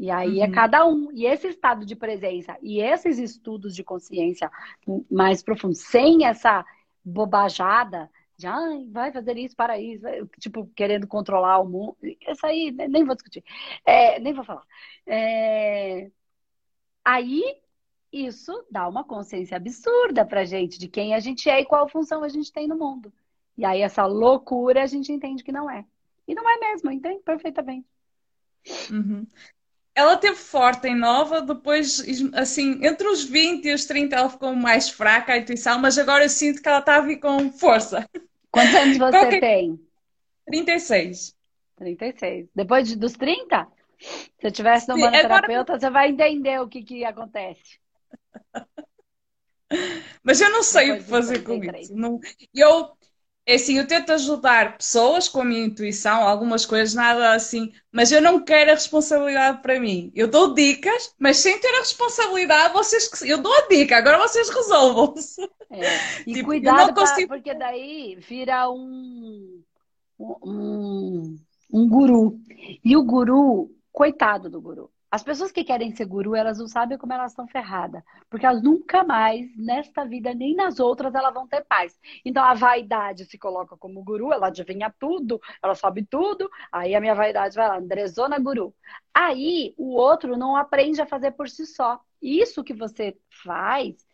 [0.00, 0.50] E aí é uhum.
[0.50, 1.12] é cada um.
[1.12, 4.50] E esse estado de presença e esses estudos de consciência
[5.10, 6.64] mais profundos, sem essa
[7.04, 10.06] bobajada de ah, vai fazer isso para isso,
[10.38, 11.96] tipo, querendo controlar o mundo.
[12.02, 13.44] Isso aí nem vou discutir.
[13.84, 14.64] É, nem vou falar.
[15.06, 16.10] É,
[17.04, 17.42] Aí
[18.12, 22.22] isso dá uma consciência absurda pra gente de quem a gente é e qual função
[22.22, 23.12] a gente tem no mundo.
[23.56, 25.84] E aí essa loucura a gente entende que não é.
[26.26, 27.86] E não é mesmo, entende perfeitamente.
[28.90, 29.26] Uhum.
[30.00, 34.56] Ela teve forte em Nova, depois, assim, entre os 20 e os 30 ela ficou
[34.56, 38.08] mais fraca a intuição, mas agora eu sinto que ela está a vir com força.
[38.50, 39.40] Quantos anos você Qualquer...
[39.40, 39.78] tem?
[40.46, 41.36] 36.
[41.76, 42.48] 36.
[42.54, 43.68] Depois dos 30?
[43.98, 45.78] Se eu tivesse no terapeuta, agora...
[45.78, 47.78] você vai entender o que, que acontece.
[50.24, 51.94] Mas eu não sei o que fazer com isso.
[51.94, 52.18] Não...
[52.54, 52.90] Eu,
[53.46, 58.12] é assim, eu tento ajudar pessoas com a minha intuição, algumas coisas, nada assim, mas
[58.12, 60.12] eu não quero a responsabilidade para mim.
[60.14, 64.48] Eu dou dicas, mas sem ter a responsabilidade, vocês eu dou a dica, agora vocês
[64.48, 65.42] resolvam-se.
[65.70, 65.80] É.
[66.26, 67.28] E tipo, cuidado, consigo...
[67.28, 69.62] pra, porque daí vira um,
[70.18, 71.38] um,
[71.72, 72.38] um guru.
[72.84, 74.90] E o guru Coitado do guru.
[75.10, 78.00] As pessoas que querem ser guru, elas não sabem como elas estão ferradas.
[78.28, 81.98] Porque elas nunca mais, nesta vida, nem nas outras, elas vão ter paz.
[82.24, 86.48] Então a vaidade se coloca como guru, ela adivinha tudo, ela sabe tudo.
[86.70, 88.72] Aí a minha vaidade vai lá, Andrezona guru.
[89.12, 91.98] Aí o outro não aprende a fazer por si só.
[92.22, 94.06] Isso que você faz,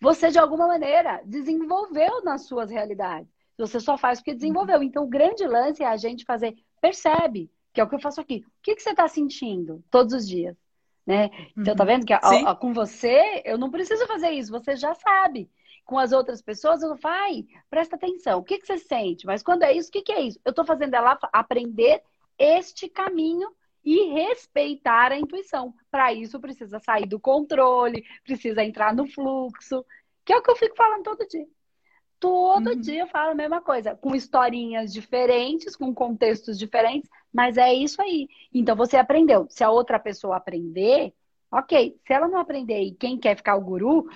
[0.00, 3.30] você de alguma maneira desenvolveu nas suas realidades.
[3.56, 4.82] Você só faz porque desenvolveu.
[4.82, 8.20] Então o grande lance é a gente fazer, percebe que é o que eu faço
[8.20, 8.44] aqui.
[8.46, 10.56] O que, que você está sentindo todos os dias?
[11.06, 11.30] Né?
[11.56, 11.88] Então, tá uhum.
[11.88, 15.50] vendo que a, a, com você eu não preciso fazer isso, você já sabe.
[15.84, 19.26] Com as outras pessoas, eu falo, presta atenção, o que, que você sente?
[19.26, 20.38] Mas quando é isso, o que, que é isso?
[20.44, 22.00] Eu estou fazendo ela aprender
[22.38, 23.50] este caminho
[23.84, 25.74] e respeitar a intuição.
[25.90, 29.84] Para isso, precisa sair do controle, precisa entrar no fluxo,
[30.24, 31.46] que é o que eu fico falando todo dia.
[32.20, 32.80] Todo uhum.
[32.80, 38.00] dia eu falo a mesma coisa, com historinhas diferentes, com contextos diferentes, mas é isso
[38.02, 38.28] aí.
[38.52, 39.46] Então você aprendeu.
[39.48, 41.14] Se a outra pessoa aprender,
[41.50, 41.98] ok.
[42.06, 44.06] Se ela não aprender e quem quer ficar o guru,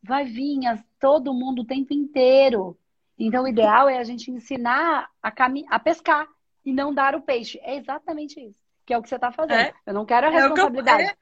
[0.00, 0.60] vai vir
[1.00, 2.78] todo mundo o tempo inteiro.
[3.18, 5.54] Então o ideal é a gente ensinar a, cam...
[5.68, 6.28] a pescar
[6.64, 7.58] e não dar o peixe.
[7.64, 8.62] É exatamente isso.
[8.86, 9.58] Que é o que você está fazendo.
[9.58, 9.74] É?
[9.84, 11.02] Eu não quero a responsabilidade.
[11.02, 11.16] É.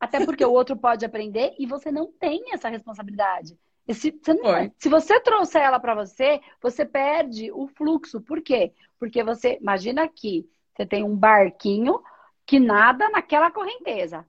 [0.00, 3.56] Até porque o outro pode aprender e você não tem essa responsabilidade.
[3.94, 8.20] Se você, não, se você trouxer ela para você, você perde o fluxo.
[8.20, 8.72] Por quê?
[8.98, 12.02] Porque você, imagina que você tem um barquinho
[12.44, 14.26] que nada naquela correnteza.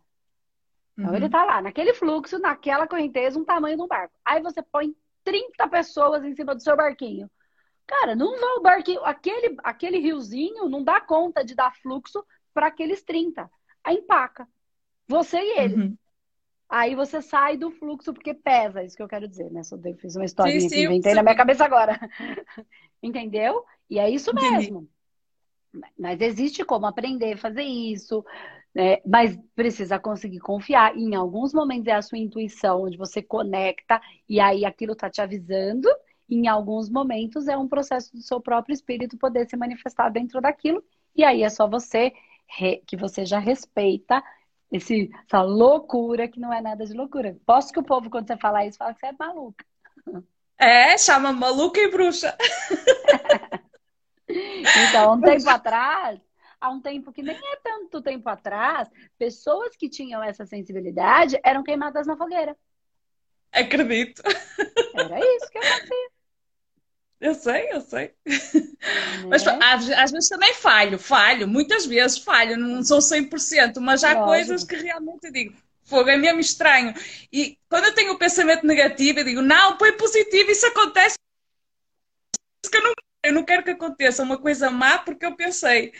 [0.98, 1.16] Então uhum.
[1.16, 4.14] ele tá lá, naquele fluxo, naquela correnteza, um tamanho de um barco.
[4.26, 4.94] Aí você põe
[5.24, 7.30] 30 pessoas em cima do seu barquinho.
[7.86, 12.68] Cara, não vai o barquinho, aquele, aquele riozinho não dá conta de dar fluxo para
[12.68, 13.50] aqueles 30.
[13.84, 14.48] Aí empaca.
[15.08, 15.76] Você e ele.
[15.76, 15.98] Uhum.
[16.70, 19.64] Aí você sai do fluxo porque pesa, isso que eu quero dizer, né?
[19.64, 21.16] Só fiz uma historinha sim, sim, que inventei sim.
[21.16, 22.00] na minha cabeça agora.
[23.02, 23.66] Entendeu?
[23.90, 24.88] E é isso mesmo.
[25.98, 28.24] Mas existe como aprender a fazer isso,
[28.74, 28.98] né?
[29.06, 30.96] mas precisa conseguir confiar.
[30.96, 35.10] E em alguns momentos é a sua intuição, onde você conecta e aí aquilo está
[35.10, 35.90] te avisando.
[36.30, 40.84] Em alguns momentos é um processo do seu próprio espírito poder se manifestar dentro daquilo.
[41.16, 42.14] E aí é só você
[42.86, 44.24] que você já respeita
[44.72, 47.38] esse, essa loucura que não é nada de loucura.
[47.46, 49.66] Posso que o povo, quando você fala isso, fala que você é maluca.
[50.58, 52.38] É, chama maluca e bruxa.
[54.28, 56.20] então, um tempo atrás,
[56.60, 61.64] há um tempo que nem é tanto tempo atrás, pessoas que tinham essa sensibilidade eram
[61.64, 62.56] queimadas na fogueira.
[63.52, 64.22] Acredito.
[64.94, 66.19] Era isso que acontecia.
[67.20, 68.14] Eu sei, eu sei.
[69.28, 69.60] Mas né?
[69.62, 74.26] às, às, vezes também falho, falho, muitas vezes falho, não sou 100%, mas há Lógico.
[74.26, 75.54] coisas que realmente eu digo,
[75.84, 76.94] fogo, é mesmo estranho.
[77.32, 81.16] E quando eu tenho o pensamento negativo, eu digo, não, põe positivo, isso acontece.
[82.64, 82.94] Isso que eu, não,
[83.26, 85.92] eu não quero que aconteça uma coisa má porque eu pensei.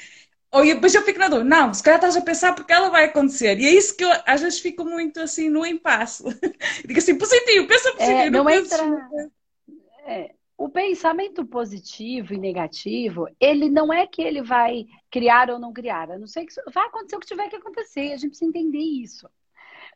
[0.52, 3.06] Ou depois eu fico na dúvida, não, se calhar estás a pensar porque ela vai
[3.06, 3.60] acontecer.
[3.60, 6.24] E é isso que eu às vezes fico muito assim no impasse.
[6.88, 8.20] Digo assim, positivo, pensa positivo.
[8.20, 8.84] É, não, não entra...
[10.08, 15.72] É, o pensamento positivo e negativo, ele não é que ele vai criar ou não
[15.72, 16.12] criar.
[16.12, 18.12] A não sei que vai acontecer o que tiver que acontecer.
[18.12, 19.30] A gente precisa entender isso.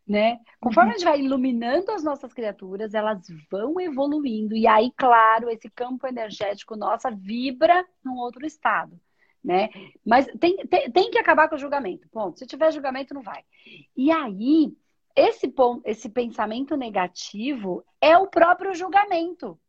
[0.07, 0.39] Né?
[0.61, 0.95] Conforme uhum.
[0.95, 4.55] a gente vai iluminando as nossas criaturas, elas vão evoluindo.
[4.55, 8.97] E aí, claro, esse campo energético nossa vibra num outro estado
[9.43, 9.69] né?
[10.05, 12.07] Mas tem, tem, tem que acabar com o julgamento.
[12.07, 12.39] Ponto.
[12.39, 13.43] Se tiver julgamento, não vai.
[13.93, 14.73] E aí,
[15.13, 19.59] esse ponto, esse pensamento negativo é o próprio julgamento.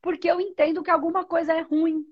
[0.00, 2.06] Porque eu entendo que alguma coisa é ruim.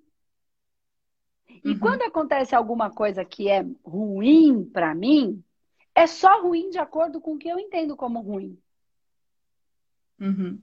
[1.64, 1.78] E uhum.
[1.78, 5.42] quando acontece alguma coisa que é ruim para mim,
[5.94, 8.58] é só ruim de acordo com o que eu entendo como ruim.
[10.20, 10.60] Uhum.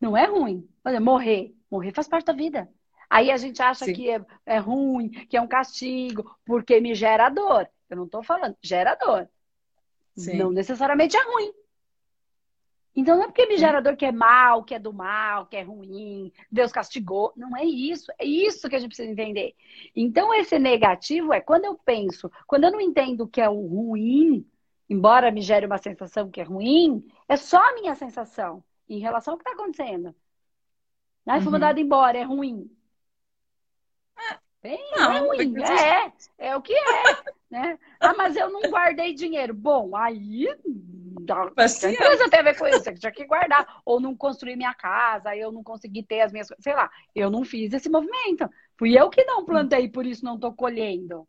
[0.00, 0.68] Não é ruim.
[1.00, 1.54] morrer.
[1.70, 2.68] Morrer faz parte da vida.
[3.08, 3.92] Aí a gente acha Sim.
[3.92, 7.68] que é, é, ruim, que é um castigo, porque me gera dor.
[7.88, 9.28] Eu não estou falando, gera dor.
[10.16, 10.38] Sim.
[10.38, 11.52] Não necessariamente é ruim.
[12.94, 15.56] Então não é porque me gera dor que é mal, que é do mal, que
[15.56, 17.32] é ruim, Deus castigou.
[17.36, 18.12] Não é isso.
[18.18, 19.54] É isso que a gente precisa entender.
[19.96, 23.66] Então esse negativo é quando eu penso, quando eu não entendo o que é o
[23.66, 24.46] ruim,
[24.88, 29.34] embora me gere uma sensação que é ruim, é só a minha sensação em relação
[29.34, 30.14] ao que está acontecendo.
[31.36, 31.40] Uhum.
[31.40, 32.70] fui mandado embora, é ruim.
[34.62, 35.54] Bem, não, é ruim.
[35.58, 36.12] É,
[36.48, 37.02] é o que é.
[37.50, 37.78] né?
[37.98, 39.52] Ah, mas eu não guardei dinheiro.
[39.52, 40.46] Bom, aí
[41.80, 43.80] tem coisa tem a ver com isso, você tinha que guardar.
[43.84, 46.62] Ou não construir minha casa, eu não consegui ter as minhas coisas.
[46.62, 48.48] Sei lá, eu não fiz esse movimento.
[48.78, 51.26] Fui eu que não plantei, por isso não estou colhendo.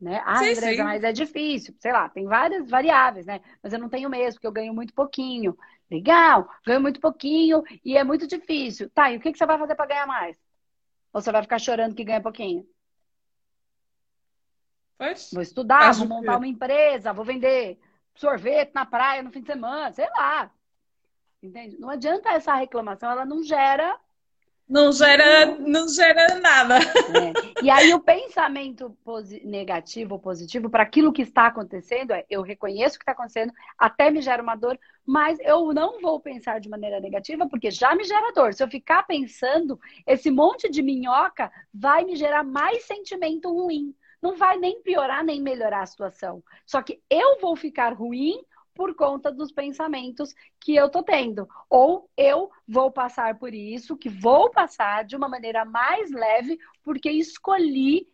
[0.00, 0.22] Né?
[0.24, 0.82] Ah, sim, Andresa, sim.
[0.82, 1.74] mas é difícil.
[1.80, 3.40] Sei lá, tem várias variáveis, né?
[3.62, 5.56] Mas eu não tenho mesmo, porque eu ganho muito pouquinho.
[5.90, 8.88] Legal, ganho muito pouquinho e é muito difícil.
[8.90, 10.36] Tá, e o que, que você vai fazer para ganhar mais?
[11.12, 12.64] Ou você vai ficar chorando que ganha pouquinho?
[14.98, 15.30] Pois.
[15.32, 17.78] Vou estudar, vou montar uma empresa, vou vender
[18.18, 20.50] sorvete na praia no fim de semana, sei lá.
[21.42, 21.78] Entende?
[21.78, 23.98] Não adianta essa reclamação, ela não gera
[24.68, 26.76] não gera, não gera nada.
[26.76, 27.64] É.
[27.64, 28.94] E aí o pensamento
[29.42, 33.50] negativo ou positivo para aquilo que está acontecendo é eu reconheço o que está acontecendo,
[33.78, 37.94] até me gera uma dor, mas eu não vou pensar de maneira negativa porque já
[37.94, 38.52] me gera dor.
[38.52, 43.94] Se eu ficar pensando, esse monte de minhoca vai me gerar mais sentimento ruim.
[44.20, 46.42] Não vai nem piorar nem melhorar a situação.
[46.66, 48.42] Só que eu vou ficar ruim
[48.74, 51.48] por conta dos pensamentos que eu tô tendo.
[51.68, 57.10] Ou eu vou passar por isso, que vou passar de uma maneira mais leve, porque
[57.10, 58.06] escolhi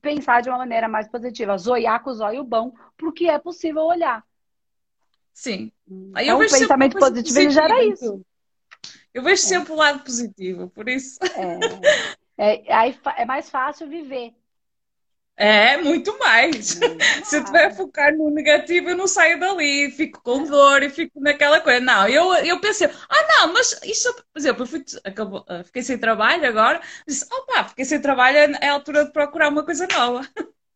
[0.00, 1.58] pensar de uma maneira mais positiva.
[1.58, 4.24] Zoiar com o zóio bom, porque é possível olhar.
[5.32, 5.72] Sim.
[6.14, 8.24] Aí então, o pensamento positivo, positivo gera isso.
[9.12, 9.46] Eu vejo é.
[9.46, 11.18] sempre o lado positivo, por isso.
[12.36, 14.34] É, é, aí é mais fácil viver.
[15.36, 16.78] É, muito mais.
[17.24, 21.20] Se eu estiver focar no negativo, eu não saio dali, fico com dor e fico
[21.20, 21.80] naquela coisa.
[21.80, 25.82] Não, eu, eu pensei, ah, não, mas isso, por exemplo, eu fui, acabou, ah, fiquei
[25.82, 29.88] sem trabalho agora, disse, opa, fiquei sem trabalho, é a altura de procurar uma coisa
[29.88, 30.28] nova.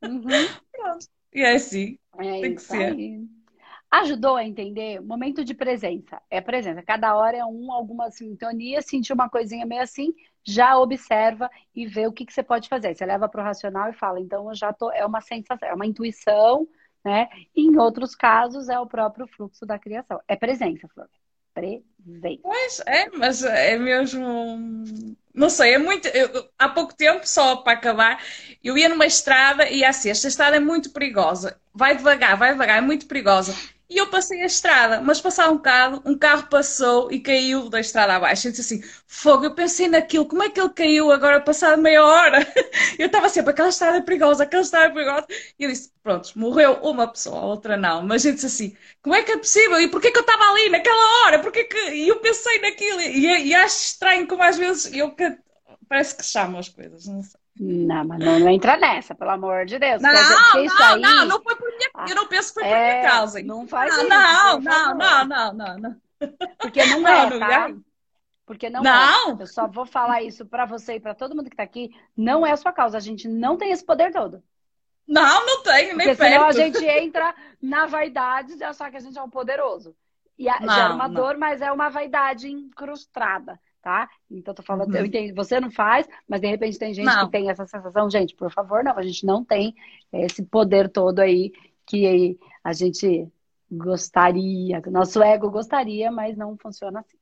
[0.03, 0.23] Uhum.
[0.73, 1.07] Pronto.
[1.33, 1.99] E é assim.
[2.19, 2.93] É tem que ser.
[2.93, 3.38] Aí.
[3.91, 5.01] Ajudou a entender?
[5.01, 6.21] Momento de presença.
[6.31, 6.83] É presença.
[6.83, 12.07] Cada hora é um, alguma sintonia, sentir uma coisinha meio assim, já observa e vê
[12.07, 12.95] o que, que você pode fazer.
[12.95, 15.75] Você leva para o racional e fala, então eu já tô, é uma sensação, é
[15.75, 16.69] uma intuição,
[17.03, 17.29] né?
[17.57, 20.21] Em outros casos é o próprio fluxo da criação.
[20.29, 21.09] É presença, Flor.
[21.55, 22.41] Presença.
[22.43, 24.25] Pois é, mas é mesmo.
[25.35, 26.07] Não sei, é muito.
[26.09, 28.23] Eu, há pouco tempo, só para acabar,
[28.63, 31.59] eu ia numa estrada e assim, esta estrada é muito perigosa.
[31.75, 33.55] Vai devagar, vai devagar, é muito perigosa.
[33.91, 37.81] E eu passei a estrada, mas passar um bocado, um carro passou e caiu da
[37.81, 38.47] estrada abaixo.
[38.49, 42.05] Eu disse assim, fogo, eu pensei naquilo, como é que ele caiu agora passado meia
[42.05, 42.39] hora?
[42.99, 45.27] Eu estava sempre, aquela estrada é perigosa, aquela estrada é perigosa.
[45.59, 48.03] E eu disse, pronto, morreu uma pessoa, a outra não.
[48.07, 49.81] Mas eu disse assim, como é que é possível?
[49.81, 51.39] E porquê que eu estava ali naquela hora?
[51.41, 51.77] Porquê que...
[51.95, 53.01] E eu pensei naquilo.
[53.01, 55.15] E, e acho estranho como às vezes eu
[55.89, 57.38] parece que chamam as coisas, não sei.
[57.61, 60.01] Não, mas não, não, entra nessa, pelo amor de Deus.
[60.01, 61.01] Não, não, isso aí...
[61.01, 63.43] não, não foi por minha, eu não penso que foi por é, minha causa.
[63.43, 64.09] Não faz não, isso.
[64.09, 65.97] Não, não, não, não, não, não.
[66.59, 67.75] Porque não, não é, tá?
[68.47, 69.31] Porque não, não.
[69.31, 69.43] É.
[69.43, 71.91] Eu só vou falar isso para você e para todo mundo que tá aqui.
[72.17, 72.97] Não é a sua causa.
[72.97, 74.43] A gente não tem esse poder todo.
[75.07, 79.01] Não, não tenho, nem Porque senão a gente entra na vaidade de achar que a
[79.01, 79.97] gente é um poderoso.
[80.39, 84.09] E a, não, gera uma dor, mas é uma vaidade incrustada tá?
[84.31, 84.99] Então, tô falando, uhum.
[84.99, 87.27] eu entendo, você não faz, mas de repente tem gente não.
[87.27, 89.75] que tem essa sensação, gente, por favor, não, a gente não tem
[90.13, 91.53] esse poder todo aí
[91.87, 93.29] que a gente
[93.71, 97.17] gostaria, nosso ego gostaria, mas não funciona assim.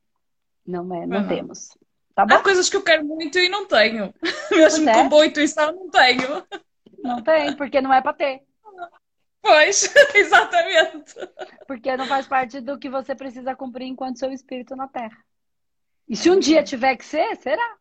[0.65, 1.27] Não é, não uhum.
[1.27, 1.77] temos.
[2.13, 2.35] Tá bom?
[2.35, 4.13] Há coisas que eu quero muito e não tenho.
[4.51, 4.93] Mesmo é.
[4.93, 6.43] com boa intuição, não tenho.
[6.97, 8.41] Não tem, porque não é para ter.
[9.41, 11.15] Pois, exatamente.
[11.67, 15.17] Porque não faz parte do que você precisa cumprir enquanto seu espírito na Terra.
[16.07, 17.77] E se um dia tiver que ser, será.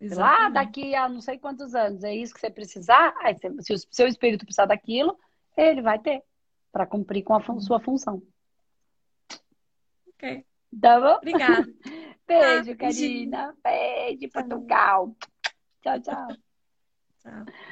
[0.00, 0.42] Exatamente.
[0.42, 3.78] Lá daqui a não sei quantos anos é isso que você precisar, aí, se o
[3.90, 5.18] seu espírito precisar daquilo,
[5.56, 6.22] ele vai ter
[6.72, 8.22] para cumprir com a fun sua função.
[10.08, 10.44] Ok.
[10.80, 11.16] Tá bom?
[11.16, 11.66] Obrigada.
[12.26, 13.56] Beijo, ah, Karina.
[13.62, 15.16] Beijo, Portugal.
[15.82, 16.28] Tchau, tchau.
[17.22, 17.44] Tchau.